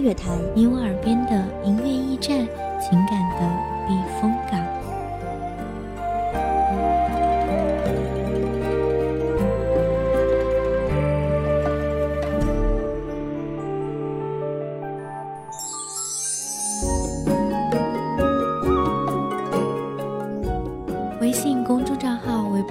[0.00, 2.48] 乐坛，你我耳边的音乐驿站，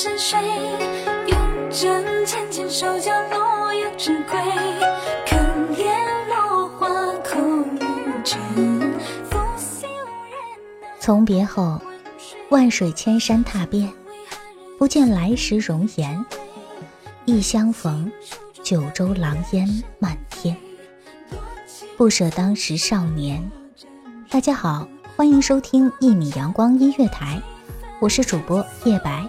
[0.00, 0.38] 山水，
[1.26, 4.38] 用针浅浅手脚落叶知归。
[11.00, 11.82] 从别后，
[12.50, 13.92] 万水千山踏遍，
[14.78, 16.24] 不见来时容颜。
[17.24, 18.08] 一相逢，
[18.62, 20.56] 九州狼烟漫天。
[21.96, 23.50] 不舍当时少年。
[24.30, 24.86] 大家好，
[25.16, 27.42] 欢迎收听一米阳光音乐台，
[27.98, 29.28] 我是主播叶白。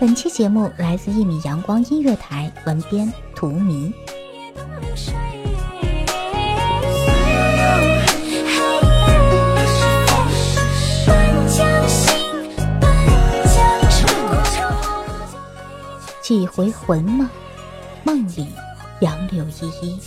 [0.00, 3.92] 本期节目来自一米阳光音乐台文编图迷。
[16.20, 17.28] 几回魂梦，
[18.02, 18.48] 梦里
[19.00, 20.00] 杨柳依依，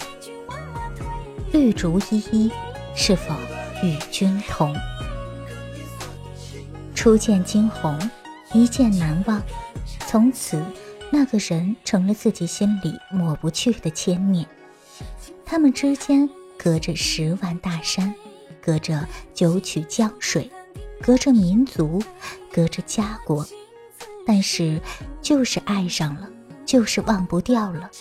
[1.54, 2.52] 绿竹依依，
[2.94, 3.34] 是否
[3.84, 4.76] 与君同？
[6.94, 7.98] 初见惊鸿，
[8.52, 9.42] 一见难忘，
[10.08, 10.64] 从此
[11.12, 14.48] 那个人成了自己心里抹不去的牵念。
[15.46, 18.16] 他们之间隔着十万大山，
[18.62, 20.50] 隔着九曲江水，
[21.02, 22.02] 隔着民族，
[22.52, 23.46] 隔着家国。
[24.26, 24.82] 但是，
[25.22, 26.30] 就是爱上了，
[26.66, 27.92] 就是忘不掉了。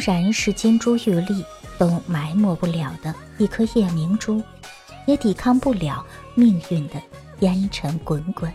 [0.00, 1.44] 然是金珠玉粒，
[1.78, 4.42] 都埋没不了的一颗夜明珠，
[5.06, 7.00] 也抵抗不了命运的
[7.40, 8.52] 烟尘滚滚。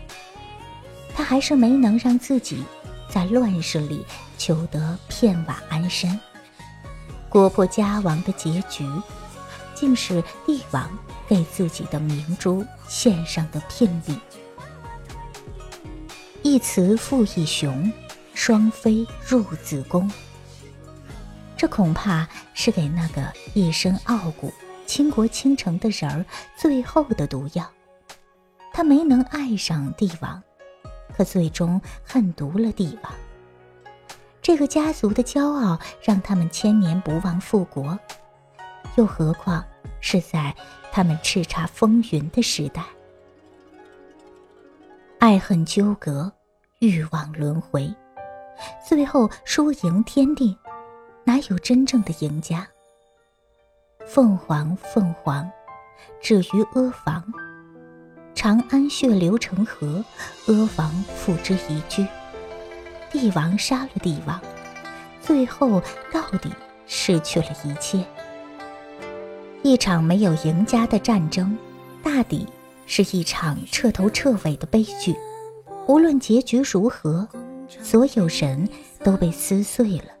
[1.14, 2.62] 他还是没能让自己
[3.08, 4.04] 在乱世里
[4.36, 6.18] 求得片瓦安身。
[7.28, 8.86] 国破家亡的结局，
[9.74, 10.90] 竟是帝王
[11.28, 14.18] 给自己的明珠献上的聘礼。
[16.42, 17.92] 一雌复一雄，
[18.34, 20.10] 双飞入子宫。
[21.56, 24.52] 这恐怕是给那个一身傲骨、
[24.86, 26.24] 倾国倾城的人儿
[26.56, 27.66] 最后的毒药。
[28.72, 30.42] 他没能爱上帝王，
[31.16, 33.12] 可最终恨毒了帝王。
[34.42, 37.98] 这个家族的骄傲让他们千年不忘复国，
[38.96, 39.64] 又何况
[40.00, 40.54] 是在
[40.92, 42.84] 他们叱咤风云的时代？
[45.18, 46.30] 爱恨纠葛，
[46.80, 47.92] 欲望轮回，
[48.86, 50.56] 最后输赢天定，
[51.26, 52.68] 哪有真正的赢家？
[54.06, 55.50] 凤凰，凤凰，
[56.22, 57.24] 止于阿房。
[58.32, 60.04] 长安血流成河，
[60.46, 62.06] 阿房付之一炬。
[63.10, 64.40] 帝王杀了帝王，
[65.20, 65.82] 最后
[66.12, 66.48] 到底
[66.86, 68.06] 失去了一切。
[69.64, 71.58] 一场没有赢家的战争，
[72.04, 72.46] 大抵
[72.86, 75.16] 是一场彻头彻尾的悲剧。
[75.88, 77.28] 无论结局如何，
[77.82, 78.68] 所有人
[79.02, 80.12] 都被撕碎了，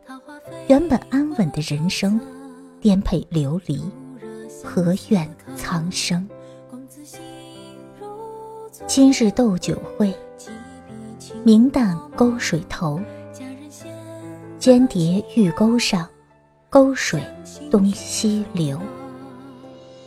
[0.68, 2.20] 原本安稳的人生
[2.80, 3.80] 颠沛流离，
[4.64, 6.28] 何怨苍生？
[8.84, 10.12] 今日斗酒会，
[11.44, 13.00] 明旦沟水头。
[14.58, 16.08] 间谍玉钩上，
[16.68, 17.22] 沟水
[17.70, 18.80] 东西流。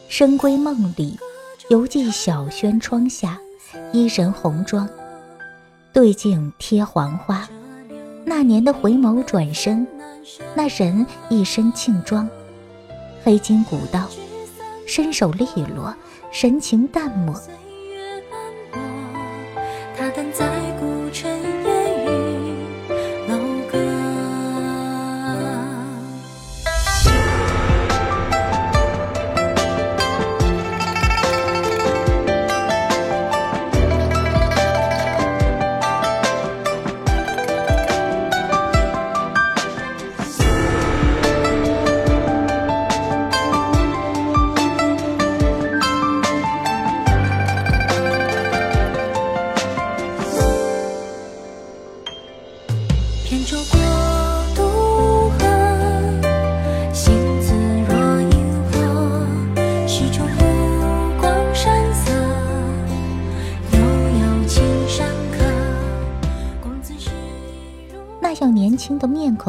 [0.09, 1.17] 深闺梦里，
[1.69, 3.39] 犹记小轩窗下，
[3.93, 4.89] 伊人红妆，
[5.93, 7.47] 对镜贴黄花。
[8.25, 9.85] 那年的回眸转身，
[10.55, 12.29] 那人一身庆装，
[13.23, 14.07] 黑金古道，
[14.85, 15.45] 身手利
[15.75, 15.93] 落，
[16.31, 17.33] 神情淡漠。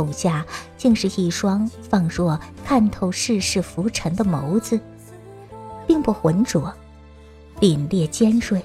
[0.00, 4.80] 的面孔下，竟是一双仿若看透世事浮沉的眸子，
[5.86, 6.72] 并不浑浊，
[7.60, 8.62] 凛冽尖锐，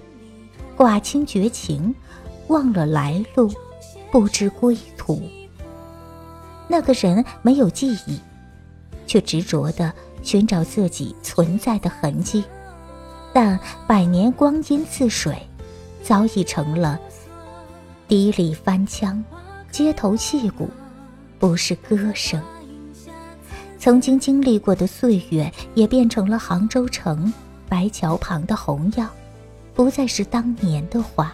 [0.77, 1.93] 寡清绝情，
[2.47, 3.51] 忘了来路，
[4.11, 5.21] 不知归途。
[6.67, 8.19] 那个人没有记忆，
[9.05, 9.93] 却执着地
[10.23, 12.43] 寻找自己存在的痕迹，
[13.33, 15.47] 但百年光阴似水，
[16.01, 16.99] 早已成了
[18.07, 19.23] 笛里翻腔，
[19.71, 20.69] 街头戏骨，
[21.39, 22.41] 不是歌声。
[23.77, 27.31] 曾经经历过的岁月，也变成了杭州城
[27.69, 29.07] 白桥旁的红药，
[29.73, 31.33] 不再是当年的花。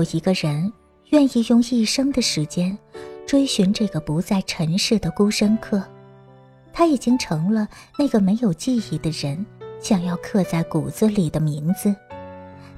[0.00, 0.72] 有一个人
[1.10, 2.76] 愿意用一生的时间
[3.26, 5.82] 追寻这个不在尘世的孤身客，
[6.72, 7.68] 他已经成了
[7.98, 9.44] 那个没有记忆的人
[9.78, 11.94] 想要刻在骨子里的名字。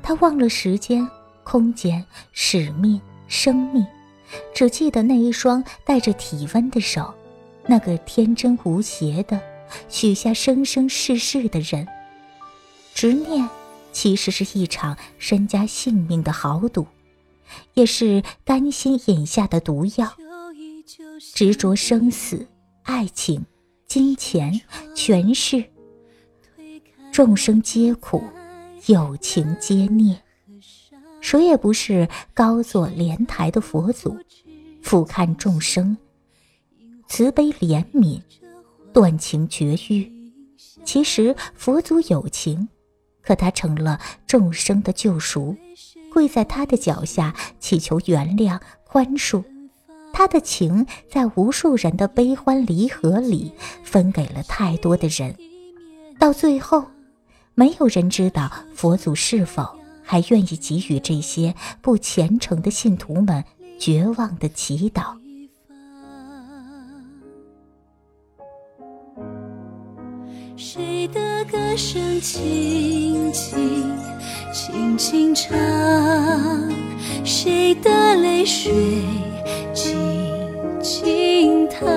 [0.03, 1.09] 他忘了时间、
[1.45, 3.87] 空间、使命、生命，
[4.53, 7.15] 只记得那一双带着体温的手，
[7.67, 9.41] 那个天真无邪的
[9.89, 11.87] 许下生生世世的人。
[12.93, 13.49] 执念
[13.93, 16.85] 其实是一场身家性命的豪赌，
[17.75, 20.13] 也是甘心饮下的毒药。
[21.35, 22.47] 执着生死、
[22.83, 23.45] 爱情、
[23.87, 24.61] 金钱、
[24.95, 25.65] 权势，
[27.13, 28.23] 众生皆苦，
[28.87, 30.21] 有情皆孽。
[31.21, 34.19] 谁也不是高坐莲台的佛祖，
[34.83, 35.97] 俯瞰众生，
[37.07, 38.21] 慈悲怜悯，
[38.93, 40.11] 断情绝欲。
[40.85, 42.69] 其实佛祖有情，
[43.23, 45.57] 可他成了众生的救赎，
[46.13, 49.43] 跪在他的脚下祈求原谅宽恕。
[50.13, 53.51] 他的情在无数人的悲欢离合里
[53.83, 55.35] 分给了太多的人，
[56.19, 56.85] 到最后，
[57.55, 59.67] 没有人知道佛祖是否
[60.03, 63.43] 还愿意给予这些不虔诚的信徒们
[63.79, 65.17] 绝望的祈祷。
[70.55, 73.97] 谁的歌声轻轻
[74.53, 75.59] 轻轻唱，
[77.25, 78.71] 谁的泪水
[79.73, 79.97] 静
[80.83, 81.89] 静淌。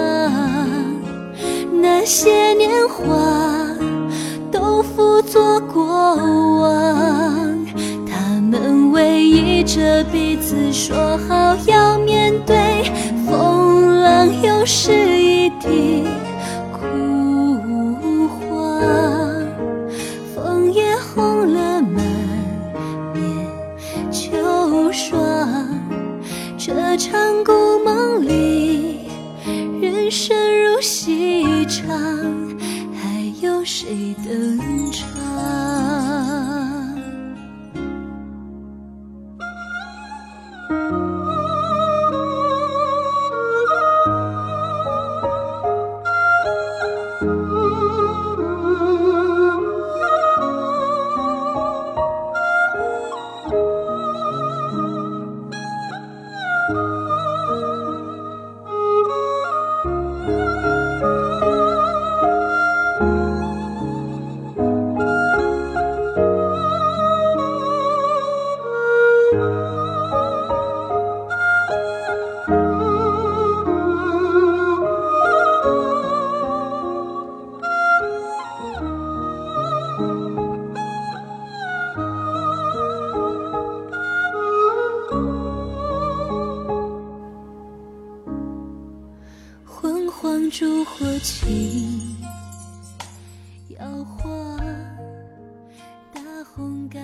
[1.81, 3.05] 那些年华
[4.53, 5.83] 都付作过
[6.61, 7.65] 往，
[8.07, 12.55] 他们偎依着彼此，说好要面对
[13.27, 15.94] 风浪，又是一地。
[33.65, 34.74] 谁的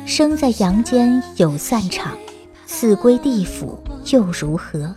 [0.06, 2.18] 生在阳间有散场，
[2.66, 3.78] 死归地府
[4.12, 4.96] 又如何？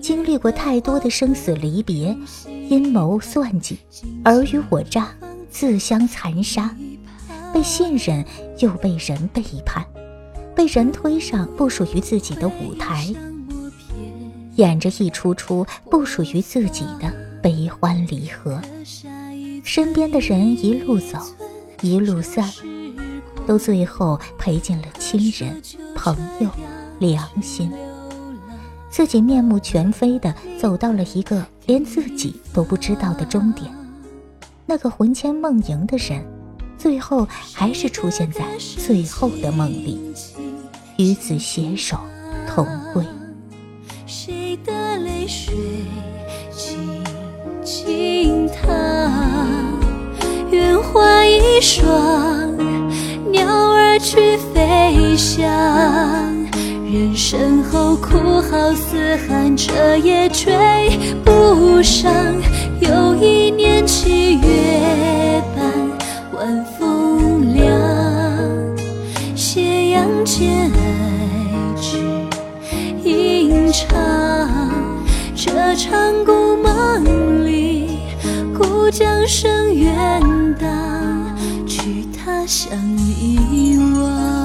[0.00, 2.16] 经历过太多的生死离别，
[2.68, 3.78] 阴谋算计，
[4.24, 5.08] 尔虞我诈，
[5.50, 6.74] 自相残杀，
[7.52, 8.24] 被信任
[8.58, 9.84] 又被人背叛，
[10.54, 13.12] 被人推上不属于自己的舞台，
[14.54, 18.60] 演着一出出不属于自己的悲欢离合。
[19.64, 21.18] 身边的人一路走，
[21.82, 22.48] 一路散，
[23.46, 25.62] 都最后赔尽了亲人、
[25.94, 26.50] 朋友、
[26.98, 27.72] 良心。
[28.90, 33.70] 自己面目全非的走到了一个连自己都不知道的终点，
[34.64, 36.24] 那个魂牵梦萦的人，
[36.78, 40.00] 最后还是出现在最后的梦里，
[40.96, 41.98] 与子携手
[42.48, 43.04] 同归。
[44.06, 45.54] 谁的泪水
[46.50, 47.04] 轻
[47.62, 49.10] 轻淌？
[50.50, 52.45] 愿花一双，
[53.36, 55.44] 鸟儿去飞翔。
[56.90, 62.10] 人身后哭号嘶喊，彻夜追不上。
[62.80, 65.70] 又一年七月半，
[66.32, 67.66] 晚风凉，
[69.34, 71.98] 斜阳间爱只
[73.04, 73.86] 吟唱。
[75.34, 77.98] 这场故梦里，
[78.56, 79.94] 故将声远
[80.58, 81.35] 荡，
[82.46, 84.36] 想遗忘。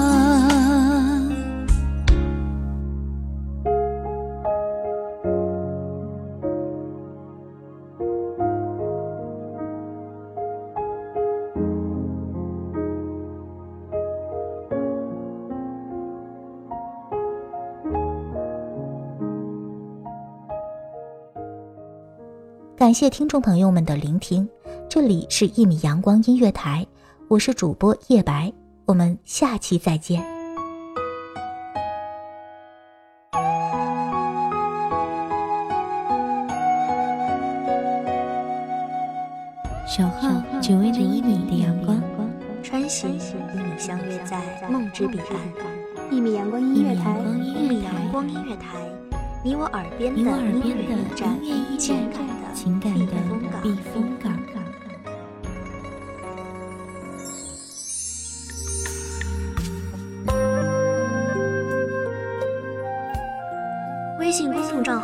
[22.76, 24.50] 感谢听众朋友们的聆听，
[24.90, 26.86] 这里是一米阳光音乐台，
[27.32, 28.52] 我是主播叶白，
[28.84, 30.22] 我们下期再见。
[39.88, 40.28] 守候
[40.62, 42.04] 只为那一米的阳光，
[42.62, 43.20] 穿行与
[43.54, 48.78] 你相约在梦之彼岸，一米阳光音乐台，一米阳光音乐台，
[49.42, 50.98] 你我耳边的你我耳边音乐
[51.42, 53.06] 驿站情感的情感的
[53.64, 54.31] 避避风港。